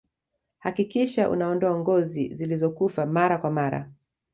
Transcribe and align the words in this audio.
hakikisha 0.59 1.29
unaondoa 1.29 1.79
ngozi 1.79 2.33
zilizokufa 2.33 3.05
mara 3.05 3.37
kwa 3.37 3.51
mara 3.51 3.91